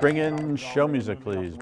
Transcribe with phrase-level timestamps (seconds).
[0.00, 1.54] Bring in show music, please.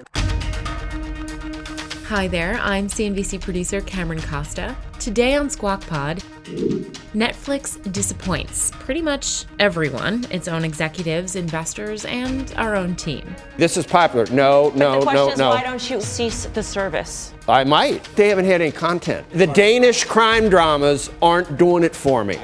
[2.06, 4.76] Hi there, I'm CNBC producer Cameron Costa.
[5.00, 6.18] Today on Squawk Pod,
[7.14, 13.34] Netflix disappoints pretty much everyone, its own executives, investors, and our own team.
[13.56, 14.24] This is popular.
[14.26, 15.00] No, no, no.
[15.00, 15.48] the question no, is no.
[15.50, 17.34] why don't you cease the service?
[17.48, 18.04] I might.
[18.14, 19.28] They haven't had any content.
[19.30, 22.38] The Danish crime dramas aren't doing it for me.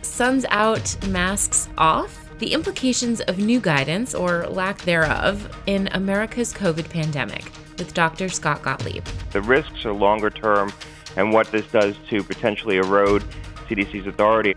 [0.00, 2.23] Sun's out, masks off?
[2.38, 7.44] The implications of new guidance, or lack thereof, in America's COVID pandemic
[7.78, 8.28] with Dr.
[8.28, 9.04] Scott Gottlieb.
[9.30, 10.72] The risks are longer term
[11.16, 13.22] and what this does to potentially erode
[13.68, 14.54] CDC's authority.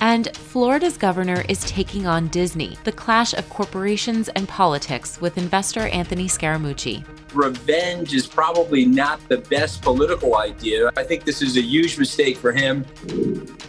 [0.00, 5.88] And Florida's governor is taking on Disney, the clash of corporations and politics with investor
[5.88, 7.04] Anthony Scaramucci.
[7.32, 10.90] Revenge is probably not the best political idea.
[10.96, 12.86] I think this is a huge mistake for him.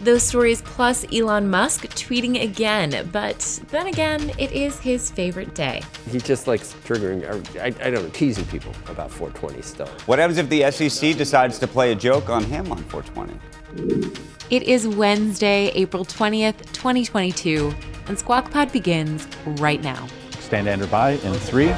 [0.02, 5.82] Those stories plus Elon Musk tweeting again, but then again, it is his favorite day.
[6.10, 10.08] He just likes triggering, or I, I don't know, teasing people about 420 stuff.
[10.08, 14.37] What happens if the SEC decides to play a joke on him on 420?
[14.50, 17.70] It is Wednesday, April 20th, 2022,
[18.06, 20.06] and Squawk Pod begins right now.
[20.40, 21.74] Stand Andrew by in three,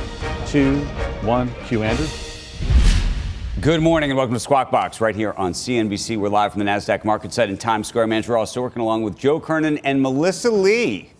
[0.46, 0.78] two,
[1.22, 1.50] one.
[1.66, 2.06] Cue Andrew.
[3.60, 6.16] Good morning and welcome to Squawk Box right here on CNBC.
[6.16, 8.06] We're live from the NASDAQ market site in Times Square.
[8.06, 11.10] Manager also working along with Joe Kernan and Melissa Lee.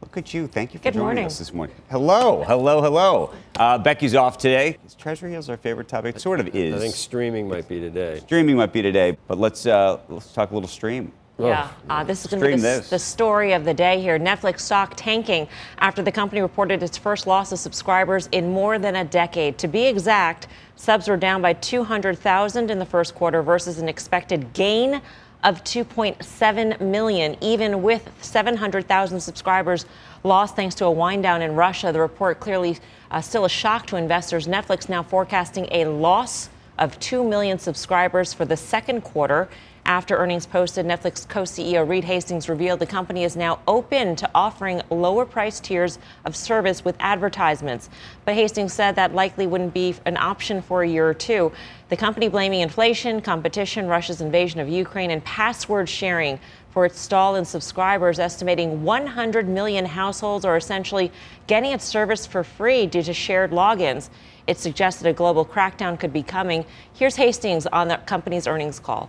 [0.00, 0.46] Look at you.
[0.46, 1.24] Thank you for Good joining morning.
[1.26, 1.74] us this morning.
[1.90, 3.32] Hello, hello, hello.
[3.58, 4.76] Uh, Becky's off today.
[4.86, 6.16] Is Treasury Hills our favorite topic?
[6.16, 6.74] It sort of is.
[6.74, 8.20] I think streaming might be today.
[8.20, 11.12] Streaming might be today, but let's uh, let's talk a little stream.
[11.40, 14.18] Yeah, uh, this is going to be the, the story of the day here.
[14.18, 15.46] Netflix stock tanking
[15.78, 19.56] after the company reported its first loss of subscribers in more than a decade.
[19.58, 24.52] To be exact, subs were down by 200,000 in the first quarter versus an expected
[24.52, 25.00] gain
[25.44, 29.86] of 2.7 million, even with 700,000 subscribers
[30.24, 31.92] lost thanks to a wind down in Russia.
[31.92, 32.78] The report clearly
[33.10, 34.46] uh, still a shock to investors.
[34.46, 39.48] Netflix now forecasting a loss of 2 million subscribers for the second quarter.
[39.88, 44.28] After earnings posted, Netflix co CEO Reed Hastings revealed the company is now open to
[44.34, 47.88] offering lower price tiers of service with advertisements.
[48.26, 51.52] But Hastings said that likely wouldn't be an option for a year or two.
[51.88, 56.38] The company blaming inflation, competition, Russia's invasion of Ukraine, and password sharing
[56.68, 61.10] for its stall in subscribers, estimating 100 million households are essentially
[61.46, 64.10] getting its service for free due to shared logins.
[64.46, 66.66] It suggested a global crackdown could be coming.
[66.92, 69.08] Here's Hastings on the company's earnings call.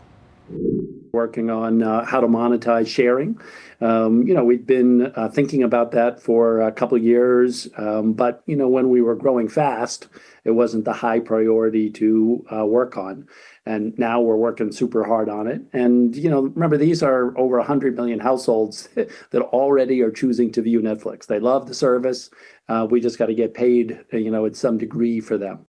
[1.12, 3.40] Working on uh, how to monetize sharing.
[3.82, 8.44] Um, you know, we've been uh, thinking about that for a couple years, um, but
[8.46, 10.08] you know, when we were growing fast,
[10.44, 13.28] it wasn't the high priority to uh, work on.
[13.66, 15.62] And now we're working super hard on it.
[15.74, 20.62] And you know, remember these are over 100 million households that already are choosing to
[20.62, 21.28] view Netflix.
[21.28, 22.30] They love the service.
[22.68, 25.66] Uh, we just got to get paid, you know, at some degree for them.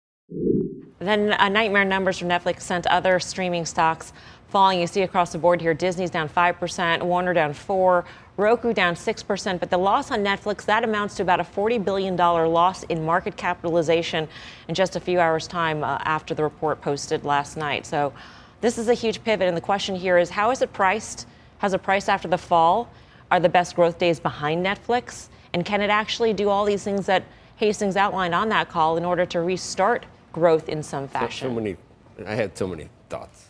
[0.99, 4.13] Then uh, nightmare numbers from Netflix sent other streaming stocks
[4.49, 4.81] falling.
[4.81, 8.05] You see across the board here, Disney's down 5%, Warner down 4
[8.39, 12.17] Roku down 6%, but the loss on Netflix, that amounts to about a $40 billion
[12.17, 14.29] loss in market capitalization
[14.69, 17.85] in just a few hours' time uh, after the report posted last night.
[17.85, 18.13] So
[18.61, 21.27] this is a huge pivot, and the question here is how is it priced?
[21.59, 22.89] How's it priced after the fall?
[23.33, 25.31] Are the best growth days behind Netflix?
[25.53, 27.25] And can it actually do all these things that
[27.57, 31.49] Hastings outlined on that call in order to restart growth in some fashion?
[31.49, 31.77] So many,
[32.25, 33.48] I had so many thoughts.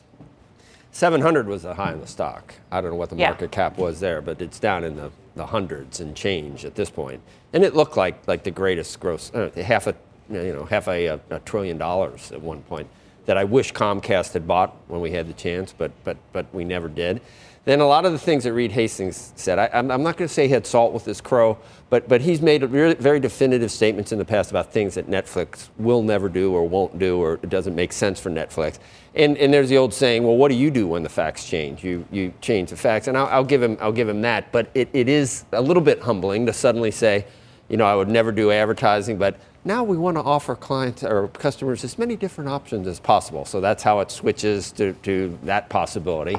[1.02, 2.54] 700 was the high in the stock.
[2.72, 3.28] I don't know what the Yeah.
[3.28, 6.90] market cap was there, but it's down in the, the hundreds and change at this
[6.90, 7.20] point.
[7.52, 9.94] And it looked like like the greatest gross, uh, half a
[10.28, 12.88] you know half a, a, a trillion dollars at one point
[13.26, 16.64] that I wish Comcast had bought when we had the chance, but but but we
[16.64, 17.20] never did.
[17.68, 20.26] Then a lot of the things that Reed Hastings said, I, I'm, I'm not going
[20.26, 21.58] to say he had salt with his crow,
[21.90, 25.68] but but he's made very, very definitive statements in the past about things that Netflix
[25.76, 28.78] will never do or won't do or it doesn't make sense for Netflix.
[29.14, 31.84] And, and there's the old saying, well, what do you do when the facts change?
[31.84, 33.06] You, you change the facts.
[33.06, 34.50] And I'll, I'll, give him, I'll give him that.
[34.50, 37.26] But it, it is a little bit humbling to suddenly say,
[37.68, 41.28] you know, I would never do advertising, but now we want to offer clients or
[41.28, 43.44] customers as many different options as possible.
[43.44, 46.38] So that's how it switches to, to that possibility.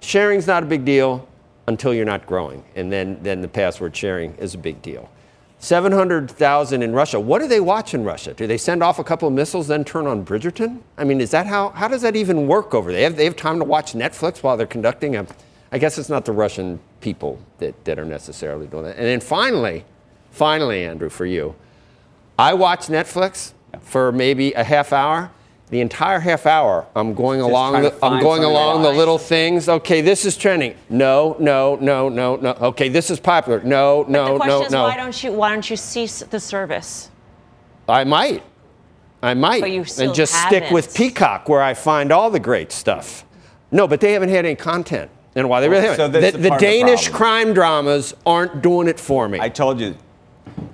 [0.00, 1.28] Sharing's not a big deal
[1.66, 2.64] until you're not growing.
[2.74, 5.08] And then, then the password sharing is a big deal.
[5.60, 7.20] 700,000 in Russia.
[7.20, 8.32] What do they watch in Russia?
[8.32, 10.80] Do they send off a couple of missiles, then turn on Bridgerton?
[10.96, 13.00] I mean, is that how, how does that even work over there?
[13.00, 15.26] They have, they have time to watch Netflix while they're conducting a,
[15.70, 18.96] I guess it's not the Russian people that, that are necessarily doing that.
[18.96, 19.84] And then finally,
[20.30, 21.54] finally, Andrew, for you,
[22.38, 25.30] I watch Netflix for maybe a half hour.
[25.70, 27.82] The entire half hour, I'm going along.
[27.82, 29.68] The, I'm going along the little things.
[29.68, 30.74] Okay, this is trending.
[30.88, 32.50] No, no, no, no, no.
[32.60, 33.60] Okay, this is popular.
[33.62, 34.82] No, no, the question no, is, no.
[34.82, 37.10] why don't you why don't you cease the service?
[37.88, 38.42] I might.
[39.22, 39.60] I might.
[39.60, 40.92] But you still and just stick with.
[40.92, 43.24] Peacock where I find all the great stuff.
[43.70, 45.60] No, but they haven't had any content and why.
[45.60, 45.96] They really haven't.
[45.98, 49.38] so that's the the the part the Danish crime dramas aren't doing it for me.
[49.38, 49.96] I told you.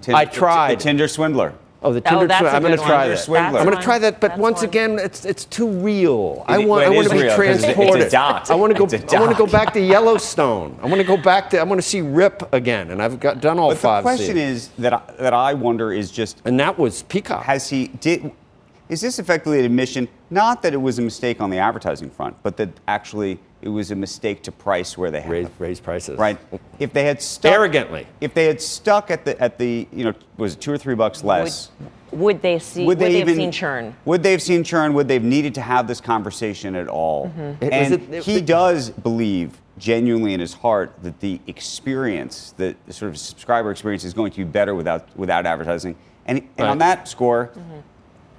[0.01, 0.79] Tin- I the- tried.
[0.79, 1.53] The Tinder swindler.
[1.87, 2.57] Oh, the Oh, Tinder that's Swindler.
[2.57, 3.29] I'm going to try that.
[3.59, 4.41] I'm going to try that, but one.
[4.41, 4.65] once one.
[4.69, 6.45] again, it's it's too real.
[6.49, 8.15] I want well, I want to be real 'cause it's a- it's a transported.
[8.51, 9.17] I want to go.
[9.17, 10.79] I want to go back to Yellowstone.
[10.83, 11.61] I want to go back to.
[11.61, 14.03] I want to see Rip again, and I've got done all But five.
[14.03, 14.63] the question seasons.
[14.65, 17.45] is that I, that I wonder is just and that was Peacock.
[17.45, 18.33] has he did
[18.89, 22.37] is this effectively an admission not that it was a mistake on the advertising front,
[22.43, 25.81] but that actually it was a mistake to price where they had raise them, raise
[25.81, 26.19] prices.
[26.19, 26.39] right?
[26.79, 28.07] If they had stuck Arrogantly.
[28.21, 30.95] if they had stuck at the at the you know was it two or three
[30.95, 31.71] bucks less.
[32.13, 32.87] Would they see?
[32.87, 33.95] would they, have even seen churn?
[34.05, 34.95] Would they have seen churn?
[34.95, 37.27] Would they have needed to have this conversation at all?
[37.27, 37.65] Mm-hmm.
[37.65, 42.55] It- And it- it- he it- does believe genuinely in his heart that the experience,
[42.57, 45.97] the, the sort of subscriber experience, is going to be better without without advertising.
[46.27, 47.51] And, and on that score,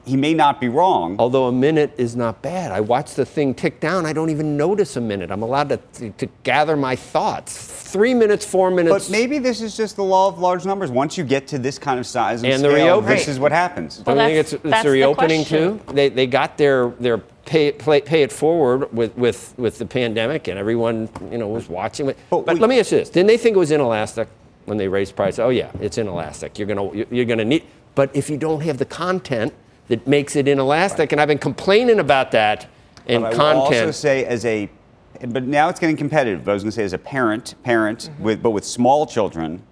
[0.08, 1.16] he may not be wrong.
[1.20, 2.72] Although a minute is not bad.
[2.72, 4.06] I watch the thing tick down.
[4.06, 5.30] I don't even notice a minute.
[5.32, 7.56] I'm allowed to, to, to gather my thoughts.
[7.92, 9.08] Three minutes, four minutes.
[9.08, 10.92] But maybe this is just the law of large numbers.
[10.92, 13.18] Once you get to this kind of size and, And the scale, reopening.
[13.18, 13.98] this is what happens.
[13.98, 15.80] Don't Well, you think it's, it's that's the the reopening question.
[15.80, 15.94] too?
[15.94, 20.48] They, they got their, their pay, play, pay it forward with, with, with the pandemic
[20.48, 22.18] and everyone you know, was watching it.
[22.30, 23.10] But But, we- let me ask you this.
[23.10, 24.28] Didn't they think it was inelastic
[24.66, 25.40] when they raised prices?
[25.40, 26.60] Oh yeah, it's inelastic.
[26.60, 27.64] You're going to you're gonna need,
[27.96, 29.54] but if you don't have the content
[29.88, 32.68] that makes it inelastic, and I've been complaining about that
[33.06, 33.96] in But I will also content.
[33.96, 34.70] say as a,
[35.30, 36.44] but now it's getting competitive.
[36.44, 38.24] But I was going to say as a parent, parent Mm-hmm.
[38.24, 39.64] with but with small children.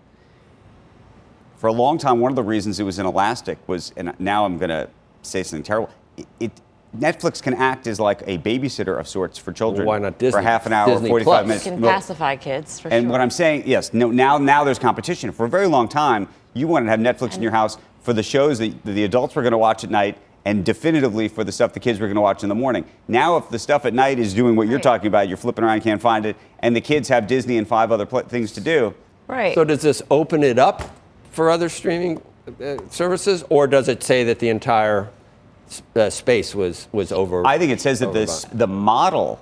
[1.57, 4.57] For a long time, one of the reasons it was inelastic was, and now I'm
[4.57, 4.89] going to
[5.23, 5.89] say something terrible.
[6.17, 6.51] It, it
[6.97, 9.85] Netflix can act as like a babysitter of sorts for children.
[9.85, 10.37] Why not Disney?
[10.39, 11.47] For half an hour, Disney 45 Plus.
[11.47, 11.63] minutes.
[11.65, 13.11] Can Well, pacify kids for and sure.
[13.11, 15.31] what I'm saying, yes, no, now now there's competition.
[15.33, 18.23] For a very long time, you wanted to have Netflix in your house for the
[18.23, 21.73] shows that the adults were going to watch at night, and definitively for the stuff
[21.73, 22.85] the kids were going to watch in the morning.
[23.07, 25.81] Now, if the stuff at night is doing what you're talking about, you're flipping around,
[25.81, 28.93] can't find it, and the kids have Disney and five other pl- things to do.
[29.27, 29.55] right.
[29.55, 30.91] So does this open it up
[31.31, 32.21] for other streaming
[32.63, 35.09] uh, services, or does it say that the entire
[35.95, 37.45] uh, space was was over?
[37.45, 39.39] I think it says that this the model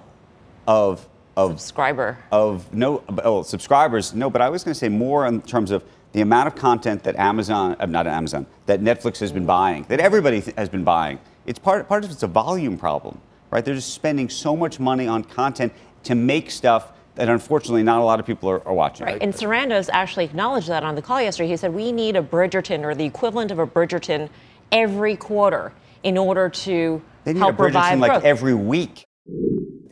[0.67, 1.05] of
[1.35, 2.17] of Subscriber.
[2.31, 5.83] of no oh, subscribers no but i was going to say more in terms of
[6.13, 9.99] the amount of content that amazon uh, not amazon that netflix has been buying that
[9.99, 13.19] everybody th- has been buying it's part part of it's a volume problem
[13.51, 15.73] right they're just spending so much money on content
[16.03, 19.21] to make stuff that unfortunately not a lot of people are, are watching Right.
[19.21, 21.49] And Sarandos actually acknowledged that on the call yesterday.
[21.49, 24.29] He said we need a Bridgerton or the equivalent of a Bridgerton
[24.71, 28.23] every quarter in order to they need help a revive Bridgerton like growth.
[28.23, 29.05] every week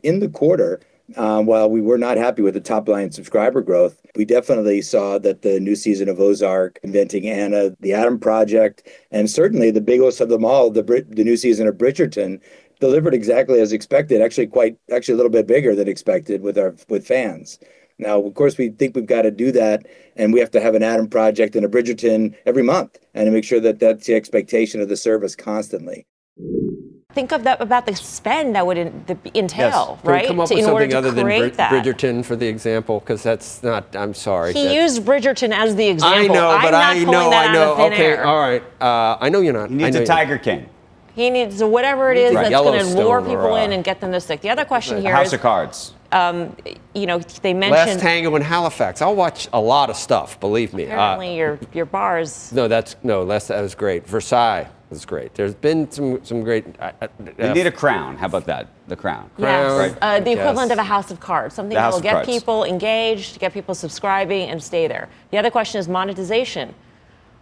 [0.04, 0.82] in the quarter,
[1.18, 5.18] um, while we were not happy with the top line subscriber growth, we definitely saw
[5.20, 10.22] that the new season of Ozark, Inventing Anna, The Adam Project, and certainly the biggest
[10.22, 12.40] of them all, the Brit- the new season of Bridgerton,
[12.80, 14.22] delivered exactly as expected.
[14.22, 17.60] Actually, quite actually a little bit bigger than expected with our with fans.
[18.00, 20.74] Now, of course, we think we've got to do that, and we have to have
[20.74, 24.16] an Adam Project and a Bridgerton every month, and to make sure that that's the
[24.16, 26.08] expectation of the service constantly.
[27.14, 30.28] Think of that about the spend that would in, the, entail, Can we right?
[30.28, 33.00] come up To- with in order something other than Brid- Bridgerton for the example?
[33.00, 33.96] Because that's not.
[33.96, 34.54] I'm sorry.
[34.54, 36.36] He used Bridgerton as the I example.
[36.36, 37.62] know, I'm but not I know, that I know.
[37.64, 38.26] Out of thin Okay, air.
[38.26, 38.64] all right.
[38.80, 39.70] Uh, I know you're not.
[39.70, 40.70] he needs a tiger king
[41.16, 42.50] He needs whatever it is Right.
[42.50, 44.42] that's going to Yellowstone lure or, people in uh, and get them to stick.
[44.42, 46.56] The other question here house is, of cards um,
[46.94, 49.02] you know, they mentioned Last Tango in Halifax.
[49.02, 50.40] I'll watch a lot of stuff.
[50.40, 50.90] Believe me.
[50.90, 52.52] Uh, your your bars.
[52.52, 53.24] no, that's no.
[53.24, 54.08] Last that was great.
[54.08, 55.34] Versailles was great.
[55.34, 56.66] There's been some some great.
[56.80, 57.08] Uh, uh,
[57.38, 59.98] they need a crown how about that the crown Yes, Right.
[60.02, 60.40] uh, the Yes.
[60.40, 62.28] equivalent of a house of cards, something The that will get cards.
[62.28, 65.08] people engaged, get people subscribing, and stay there.
[65.32, 66.74] The other question is monetization.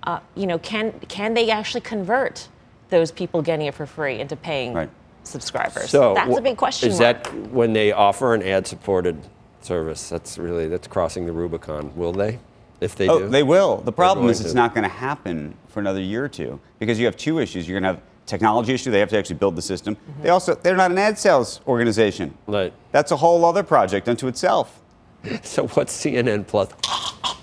[0.04, 2.48] Uh, you know, can can they actually convert
[2.90, 4.90] those people getting it for free into paying Right.
[5.24, 5.90] subscribers?
[5.90, 6.90] So that's a big question.
[6.90, 7.24] Is mark.
[7.24, 9.18] that when they offer an ad-supported
[9.62, 10.08] service?
[10.10, 11.92] That's really that's crossing the Rubicon.
[11.96, 12.40] Will they?
[12.82, 13.78] If they oh, do, they will.
[13.78, 14.56] The problem is it's to.
[14.56, 17.68] not going to happen for another year or two because you have two issues.
[17.68, 18.92] You're going to have technology issue.
[18.92, 19.96] They have to actually build the system.
[19.96, 20.24] Mm-hmm.
[20.24, 22.38] They also they're not an ad sales organization.
[22.48, 22.72] Right.
[22.92, 24.82] That's a whole other project unto itself.
[25.44, 26.70] So what's CNN Plus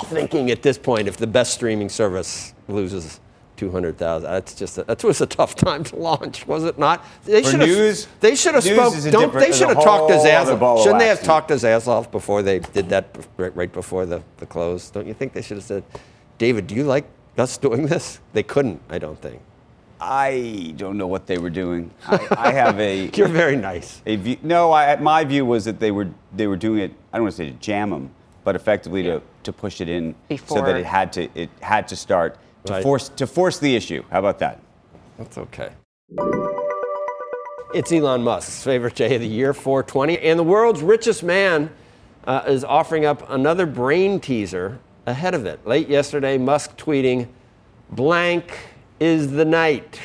[0.07, 3.21] thinking at this point if the best streaming service loses
[3.57, 4.31] 200,000.
[4.31, 7.05] That's just a, that was a tough time to launch, was it not?
[7.25, 8.95] They should have they should have spoke.
[8.95, 10.61] is a Don't different- they should a have talked his whole ass other off?
[10.61, 11.27] ball of Shouldn't they have wax.
[11.27, 14.91] talked his ass off before they did that right, right before the, the close?
[14.91, 15.85] Don't you think they should have said,
[16.39, 17.07] David, do you like
[17.39, 18.21] us doing this?
[18.33, 19.41] They couldn't, I don't think.
[19.99, 21.91] I don't know what they were doing.
[22.07, 23.11] I, I have a.
[23.15, 24.03] You're very nice.
[24.05, 26.93] A view, no, I, my view was that they were they were doing it.
[27.13, 28.11] I don't want to say to jam them,
[28.45, 31.97] but effectively to, to push it in so that it had to it had to
[31.97, 32.37] start
[32.67, 32.83] to Right.
[32.83, 34.03] force to force the issue.
[34.11, 34.61] How about that?
[35.19, 35.71] That's okay.
[37.75, 41.71] It's Elon Musk's favorite day of the year, 420, and the world's richest man
[42.27, 45.67] uh, is offering up another brain teaser ahead of it.
[45.67, 47.29] Late yesterday, Musk tweeting,
[47.91, 48.53] "Blank
[48.99, 50.01] is the night."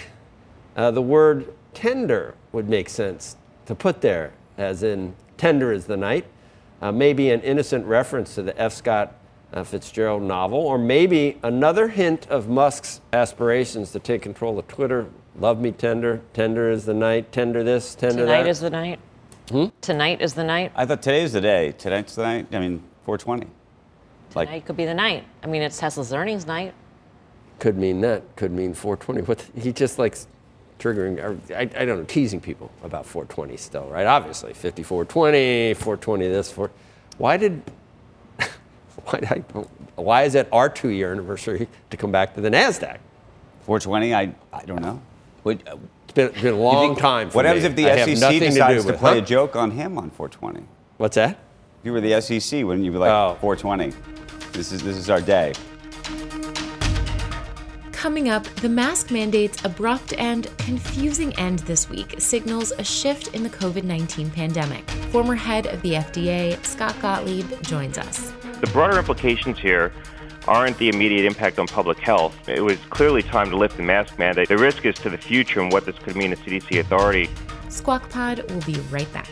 [0.76, 5.98] Uh, the word tender would make sense to put there, as in tender is the
[5.98, 6.26] night.
[6.82, 8.74] Uh, maybe an innocent reference to the F.
[8.74, 9.14] Scott
[9.54, 15.08] uh, Fitzgerald novel, or maybe another hint of Musk's aspirations to take control of Twitter.
[15.38, 18.50] Love me tender, tender is the night, tender this, tender Tonight that.
[18.50, 19.00] is the night.
[19.50, 19.66] Hmm?
[19.82, 20.72] Tonight is the night.
[20.76, 21.74] I thought today's the day.
[21.78, 22.48] Tonight's the night.
[22.52, 23.48] I mean, 420.
[24.34, 25.26] Like Tonight could be the night.
[25.44, 26.74] I mean, it's Tesla's earnings night.
[27.60, 29.22] could mean that, could mean 420.
[29.28, 30.28] What he just likes
[30.80, 34.08] triggering, or I, I don't know, teasing people about 420 still, right?
[34.08, 36.72] Obviously, 5420, 420 this, four.
[37.18, 37.62] Why did,
[39.06, 39.38] why, I,
[40.02, 42.98] why is it our two year anniversary to come back to the NASDAQ?
[43.66, 44.14] 420.
[44.16, 45.02] I I don't know.
[45.44, 47.70] Would, uh, It's been, been a long think- time for What happens me.
[47.70, 49.24] if the I SEC nothing to do decides to, with- play huh?
[49.24, 50.66] a joke on him on 420?
[50.98, 51.32] What's that?
[51.32, 53.38] If you were the SEC, wouldn't you be like Oh.
[53.42, 53.94] 420?
[54.52, 55.54] This is this is our day.
[57.92, 63.44] Coming up, the mask mandate's abrupt and confusing end this week signals a shift in
[63.44, 64.90] the COVID 19 pandemic.
[65.12, 68.32] Former head of the FDA, Scott Gottlieb, joins us.
[68.62, 69.92] The broader implications here
[70.48, 72.48] aren't the immediate impact on public health.
[72.48, 74.50] It was clearly time to lift the mask mandate.
[74.50, 77.28] The risk is to the future and what this could mean to CDC authority.
[77.70, 79.30] Squawk Pod will be right back.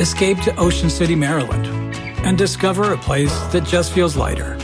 [0.00, 1.66] Escape to Ocean City, Maryland,
[2.24, 4.54] and discover a place that just feels lighter,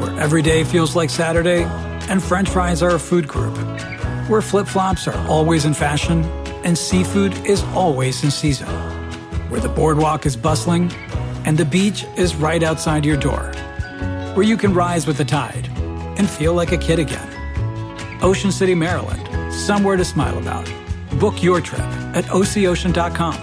[0.00, 1.64] where every day feels like Saturday
[2.08, 3.56] and French fries are a food group,
[4.28, 6.24] where flip flops are always in fashion
[6.64, 8.66] and seafood is always in season,
[9.48, 10.92] where the boardwalk is bustling
[11.44, 13.52] and the beach is right outside your door,
[14.34, 15.68] where you can rise with the tide
[16.18, 17.28] and feel like a kid again.
[18.22, 20.70] Ocean City, Maryland, somewhere to smile about.
[21.18, 21.80] Book your trip
[22.14, 23.34] at ococean.com.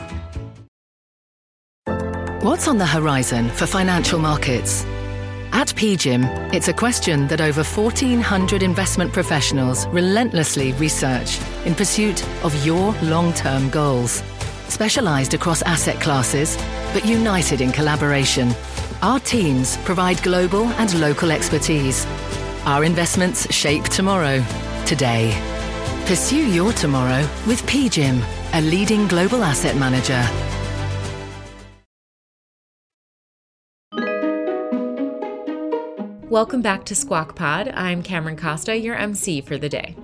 [2.43, 4.83] What's on the horizon for financial markets?
[5.53, 12.65] At PGIM, it's a question that over 1,400 investment professionals relentlessly research in pursuit of
[12.65, 14.23] your long term goals.
[14.71, 16.55] Specialized across asset classes,
[16.93, 18.53] but united in collaboration,
[19.01, 22.05] our teams provide global and local expertise.
[22.65, 24.41] Our investments shape tomorrow,
[24.85, 25.35] today.
[26.05, 28.23] Pursue your tomorrow with PGIM,
[28.53, 30.25] a leading global asset manager.
[36.29, 37.73] Welcome back to Squawk Pod.
[37.75, 39.97] I'm Cameron Costa, your MC for the day.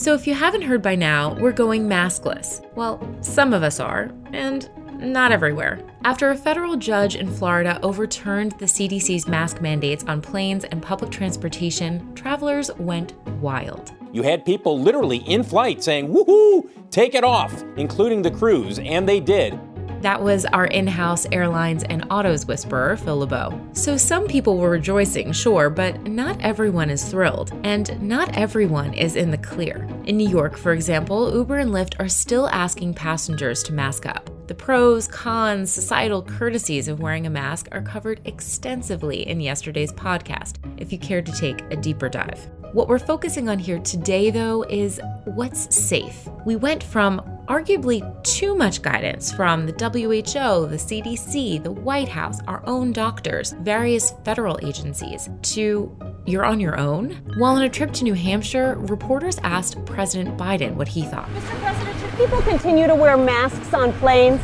[0.00, 2.66] So, if you haven't heard by now, we're going maskless.
[2.74, 5.78] Well, some of us are, and not everywhere.
[6.04, 11.10] After a federal judge in Florida overturned the CDC's mask mandates on planes and public
[11.10, 13.92] transportation, travelers went wild.
[14.10, 19.06] You had people literally in flight saying, woohoo, take it off, including the crews, and
[19.06, 19.60] they did.
[20.00, 23.60] That was our in house airlines and autos whisperer, Phil LeBeau.
[23.72, 27.52] So some people were rejoicing, sure, but not everyone is thrilled.
[27.64, 29.86] And not everyone is in the clear.
[30.06, 34.30] In New York, for example, Uber and Lyft are still asking passengers to mask up.
[34.46, 40.56] The pros, cons, societal courtesies of wearing a mask are covered extensively in yesterday's podcast,
[40.80, 42.48] if you care to take a deeper dive.
[42.72, 46.28] What we're focusing on here today, though, is what's safe.
[46.46, 52.38] We went from arguably too much guidance from the WHO, the CDC, the White House,
[52.46, 55.96] our own doctors, various federal agencies, to
[56.26, 57.10] you're on your own?
[57.38, 61.28] While on a trip to New Hampshire, reporters asked President Biden what he thought.
[61.30, 61.60] Mr.
[61.60, 64.40] President, should people continue to wear masks on planes.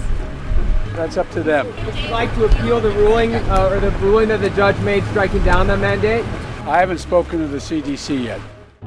[0.96, 1.68] That's up to them.
[1.86, 5.04] Would you like to appeal the ruling uh, or the ruling that the judge made
[5.04, 6.24] striking down the mandate?
[6.66, 8.40] I haven't spoken to the CDC yet.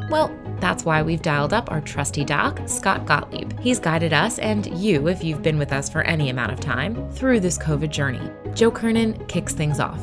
[0.09, 3.57] Well, that's why we've dialed up our trusty doc, Scott Gottlieb.
[3.57, 7.09] He's guided us, and you, if you've been with us for any amount of time,
[7.13, 8.19] through this COVID journey.
[8.53, 10.01] Joe Kernan kicks things off.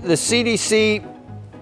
[0.00, 1.06] The CDC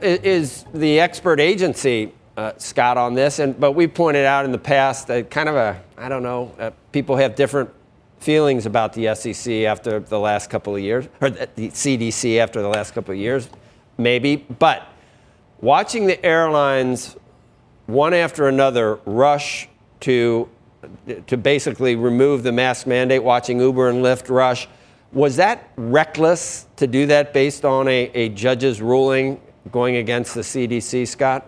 [0.01, 4.59] is the expert agency, uh, Scott, on this, and but we pointed out in the
[4.59, 7.71] past that kind of a I don't know, uh, people have different
[8.21, 12.63] feelings about the SEC after the last couple of years, or the the CDC after
[12.63, 13.49] the last couple of years.
[13.99, 14.37] maybe.
[14.37, 14.87] But
[15.61, 17.17] watching the airlines
[17.87, 19.69] one after another rush
[20.01, 20.49] to
[21.27, 24.67] to basically remove the mask mandate, watching Uber and Lyft rush.
[25.13, 29.41] Was that reckless to do that based on a, a judge's ruling
[29.71, 31.47] going against the CDC, Scott?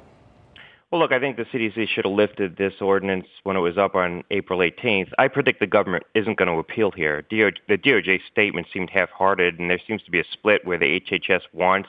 [0.91, 3.95] Well, look, I think the CDC should have lifted this ordinance when it was up
[3.95, 5.11] on April 18th.
[5.17, 7.25] I predict the government isn't going to appeal here.
[7.31, 11.01] DOJ, the DOJ statement seemed half-hearted, and there seems to be a split where the
[11.01, 11.89] HHS wants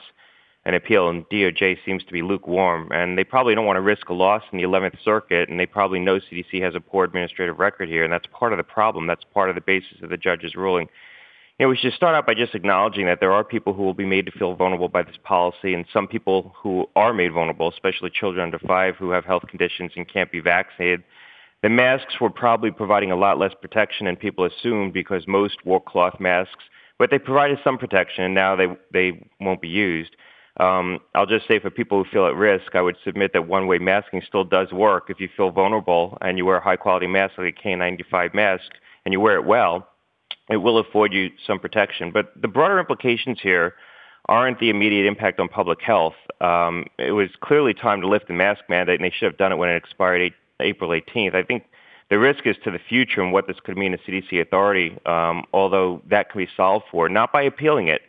[0.66, 2.90] an appeal, and DOJ seems to be lukewarm.
[2.92, 5.66] And they probably don't want to risk a loss in the 11th Circuit, and they
[5.66, 9.06] probably know CDC has a poor administrative record here, and that's part of the problem.
[9.06, 10.88] That's part of the basis of the judge's ruling
[11.58, 13.94] you know, we should start out by just acknowledging that there are people who will
[13.94, 17.68] be made to feel vulnerable by this policy, and some people who are made vulnerable,
[17.68, 21.04] especially children under five who have health conditions and can't be vaccinated.
[21.62, 25.80] The masks were probably providing a lot less protection than people assumed because most wore
[25.80, 26.64] cloth masks,
[26.98, 30.16] but they provided some protection, and now they they won't be used.
[30.60, 33.78] Um, I'll just say for people who feel at risk, I would submit that one-way
[33.78, 37.56] masking still does work if you feel vulnerable and you wear a high-quality mask like
[37.58, 38.70] a K95 mask
[39.04, 39.88] and you wear it well
[40.48, 42.10] it will afford you some protection.
[42.10, 43.74] But the broader implications here
[44.26, 46.14] aren't the immediate impact on public health.
[46.40, 49.52] Um, it was clearly time to lift the mask mandate, and they should have done
[49.52, 51.34] it when it expired eight, April 18th.
[51.34, 51.64] I think
[52.10, 55.44] the risk is to the future and what this could mean to CDC authority, um,
[55.52, 58.02] although that can be solved for, not by appealing it,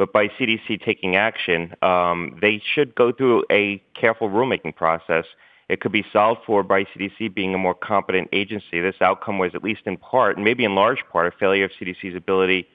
[0.00, 1.74] but by CDC taking action.
[1.82, 5.26] Um, they should go through a careful rulemaking process
[5.70, 8.80] it could be solved for by CDC being a more competent agency.
[8.80, 11.70] This outcome was, at least in part, and maybe in large part, a failure of
[11.80, 12.66] CDC's ability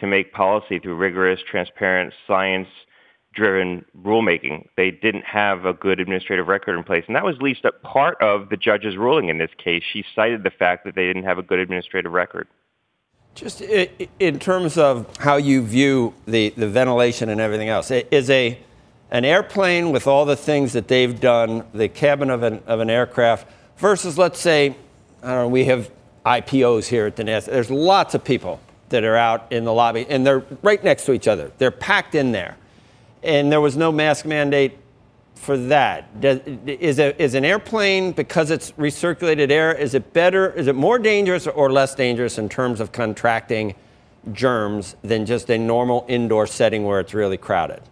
[0.00, 2.66] to make policy through rigorous, transparent, science
[3.32, 4.66] driven rulemaking.
[4.76, 7.04] They didn't have a good administrative record in place.
[7.06, 9.84] And that was at least a part of the judge's ruling in this case.
[9.92, 12.48] She cited the fact that they didn't have a good administrative record.
[13.34, 18.58] Just in terms of how you view the, the ventilation and everything else, is a
[19.12, 22.88] an airplane with all the things that they've done, the cabin of an, of an
[22.88, 23.46] aircraft,
[23.76, 24.74] versus, let's say,
[25.22, 25.90] I don't know, we have
[26.24, 27.46] IPOs here at the NASA.
[27.46, 31.12] There's lots of people that are out in the lobby, and they're right next to
[31.12, 31.52] each other.
[31.58, 32.56] They're packed in there.
[33.22, 34.78] And there was no mask mandate
[35.42, 36.20] for that.
[36.20, 40.76] Does, is, a, is an airplane, because it's recirculated air, is it better, is it
[40.76, 43.74] more dangerous or less dangerous in terms of contracting
[44.30, 47.82] germs than just a normal indoor setting where it's really crowded?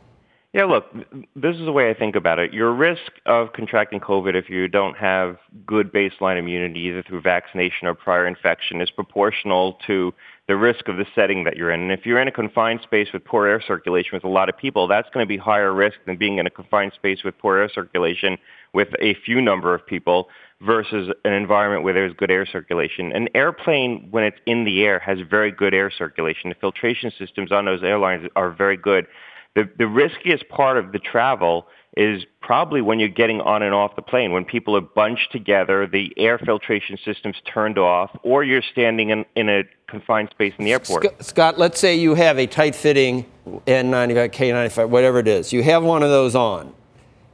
[0.52, 0.92] Yeah, look,
[1.34, 2.52] this is the way I think about it.
[2.52, 5.36] Your risk of contracting COVID if you don't have
[5.66, 10.14] good baseline immunity, either through vaccination or prior infection, is proportional to
[10.50, 11.80] the risk of the setting that you're in.
[11.80, 14.58] And if you're in a confined space with poor air circulation with a lot of
[14.58, 17.58] people, that's going to be higher risk than being in a confined space with poor
[17.58, 18.36] air circulation
[18.74, 20.28] with a few number of people
[20.60, 23.12] versus an environment where there's good air circulation.
[23.12, 26.50] An airplane, when it's in the air, has very good air circulation.
[26.50, 29.06] The filtration systems on those airlines are very good.
[29.54, 33.96] The, the riskiest part of the travel is probably when you're getting on and off
[33.96, 38.62] the plane, when people are bunched together, the air filtration system's turned off, or you're
[38.62, 41.24] standing in, in a confined space in the airport.
[41.24, 43.26] Scott, let's say you have a tight fitting
[43.66, 45.52] N95, K95, whatever it is.
[45.52, 46.72] You have one of those on.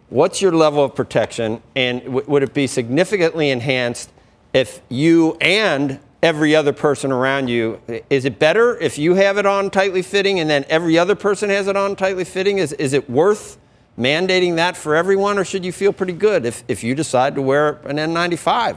[0.09, 1.63] What's your level of protection?
[1.75, 4.11] And w- would it be significantly enhanced
[4.55, 7.81] if you and every other person around you.
[8.11, 11.51] Is it better if you have it on tightly fitting and then every other person
[11.51, 12.59] has it on tightly fitting?
[12.59, 13.59] Is, is it worth
[13.99, 17.43] mandating that for everyone, or should you feel pretty good if, if you decide to
[17.43, 18.77] wear an N95?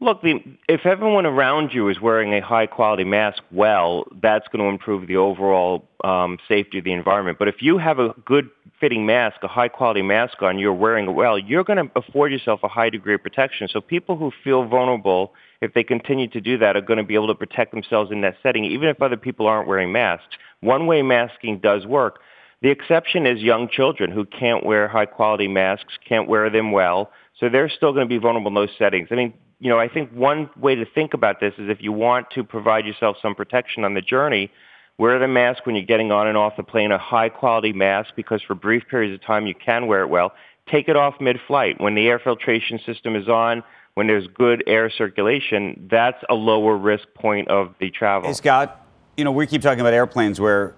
[0.00, 4.62] Look, the, if everyone around you is wearing a high quality mask well, that's going
[4.62, 7.38] to improve the overall um, safety of the environment.
[7.38, 11.08] But if you have a good fitting mask, a high quality mask on, you're wearing
[11.08, 13.68] it well, you're going to afford yourself a high degree of protection.
[13.68, 15.32] So people who feel vulnerable
[15.64, 18.20] if they continue to do that, are going to be able to protect themselves in
[18.20, 20.36] that setting, even if other people aren't wearing masks.
[20.60, 22.20] One-way masking does work.
[22.62, 27.48] The exception is young children who can't wear high-quality masks, can't wear them well, so
[27.48, 29.08] they're still going to be vulnerable in those settings.
[29.10, 31.92] I mean, you know, I think one way to think about this is if you
[31.92, 34.50] want to provide yourself some protection on the journey,
[34.98, 38.40] wear the mask when you're getting on and off the plane, a high-quality mask, because
[38.42, 40.32] for brief periods of time you can wear it well.
[40.70, 41.80] Take it off mid-flight.
[41.80, 43.62] When the air filtration system is on,
[43.94, 48.28] when there's good air circulation, that's a lower risk point of the travel.
[48.28, 50.74] Hey, Scott, you know, we keep talking about airplanes where,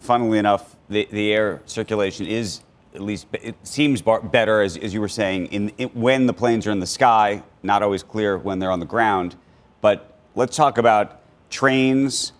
[0.00, 2.62] funnily enough, the, the air circulation is
[2.94, 6.64] at least, it seems better, as, as you were saying, in, in, when the planes
[6.66, 9.34] are in the sky, not always clear when they're on the ground.
[9.80, 12.32] But let's talk about trains,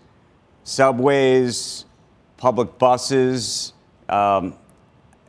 [0.63, 1.83] subways,
[2.37, 3.73] public buses.
[4.07, 4.55] Um,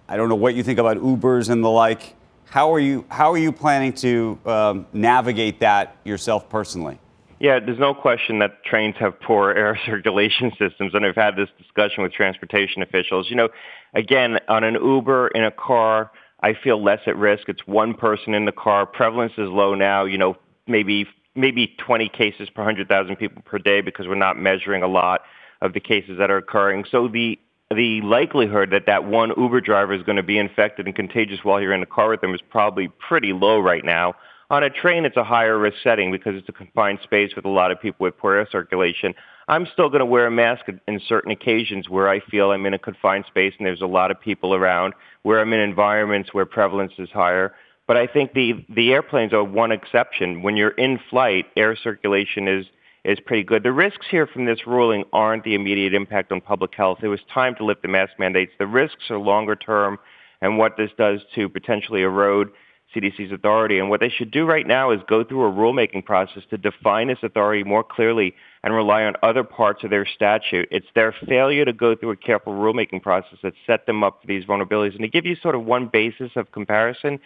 [0.08, 2.14] I don't know what you think about Ubers and the like.
[2.56, 6.98] How are you, how are you planning to um, navigate that yourself personally?
[7.38, 11.50] Yeah, there's no question that trains have poor air circulation systems, and I've had this
[11.58, 13.28] discussion with transportation officials.
[13.28, 13.48] You know,
[13.92, 17.50] Again, on an Uber in a car, I feel less at risk.
[17.50, 18.86] It's one person in the car.
[18.86, 20.06] Prevalence is low now.
[20.06, 24.82] You know, maybe maybe 20 cases per 100,000 people per day because we're not measuring
[24.82, 25.20] a lot
[25.60, 26.86] of the cases that are occurring.
[26.90, 27.38] So the
[27.74, 31.60] the likelihood that that one Uber driver is going to be infected and contagious while
[31.60, 34.14] you're in the car with them is probably pretty low right now.
[34.48, 37.48] On a train, it's a higher risk setting because it's a confined space with a
[37.48, 39.12] lot of people with poor air circulation.
[39.48, 42.74] I'm still going to wear a mask in certain occasions where I feel I'm in
[42.74, 46.46] a confined space and there's a lot of people around, where I'm in environments where
[46.46, 47.54] prevalence is higher.
[47.88, 50.42] But I think the, the airplanes are one exception.
[50.42, 52.66] When you're in flight, air circulation is,
[53.12, 53.62] is pretty good.
[53.62, 56.98] The risks here from this ruling aren't the immediate impact on public health.
[57.02, 58.52] It was time to lift the mask mandates.
[58.58, 59.98] The risks are longer term
[60.40, 62.50] and what this does to potentially erode
[62.94, 63.78] CDC's authority.
[63.78, 67.08] And what they should do right now is go through a rulemaking process to define
[67.08, 70.68] this authority more clearly and rely on other parts of their statute.
[70.70, 74.26] It's their failure to go through a careful rulemaking process that set them up for
[74.26, 74.94] these vulnerabilities.
[74.94, 77.20] And to give you sort of one basis of comparison,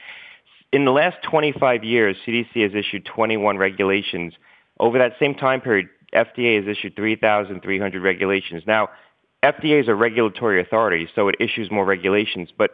[0.73, 4.35] in the last 25 years, CDC has issued 21 regulations.
[4.81, 8.63] Over that same time period, FDA has issued 3,300 regulations.
[8.67, 8.89] Now,
[9.43, 12.71] FDA is a regulatory authority, so it issues more regulations, but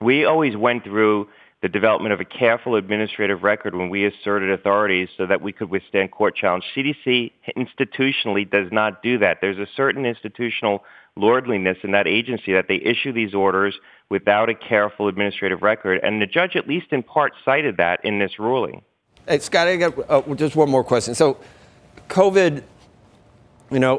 [0.00, 1.28] we always went through
[1.60, 5.70] the development of a careful administrative record when we asserted authorities so that we could
[5.70, 6.64] withstand court challenge.
[6.76, 9.38] CDC institutionally does not do that.
[9.40, 10.84] There's a certain institutional
[11.16, 13.74] lordliness in that agency that they issue these orders
[14.08, 16.00] without a careful administrative record.
[16.02, 18.82] And the judge, at least in part, cited that in this ruling.
[19.26, 21.14] Hey, Scott, I got uh, just one more question.
[21.14, 21.38] So,
[22.10, 22.62] COVID,
[23.70, 23.98] you know,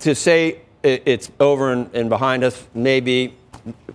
[0.00, 3.36] to say it's over and, and behind us, maybe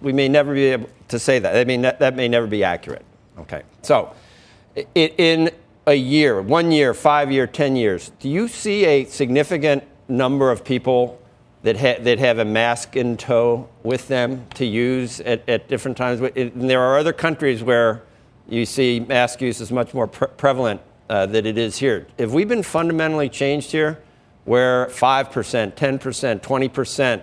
[0.02, 1.56] we may never be able to say that.
[1.56, 3.04] I mean, that, that may never be accurate.
[3.40, 3.64] Okay.
[3.82, 4.14] So,
[4.94, 5.50] in
[5.88, 10.64] a year, one year, five year, 10 years, do you see a significant number of
[10.64, 11.20] people
[11.64, 15.98] that, ha- that have a mask in tow with them to use at, at different
[15.98, 16.22] times?
[16.22, 18.04] And there are other countries where
[18.48, 22.08] you see mask use is much more pre- prevalent uh, than it is here.
[22.20, 24.02] Have we been fundamentally changed here
[24.46, 27.22] where 5%, 10%, 20%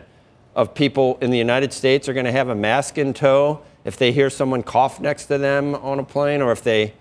[0.55, 3.63] of people in the United States are going to have a mask in tow?
[3.85, 6.95] if they hear someone cough next to them on a plane, or if they,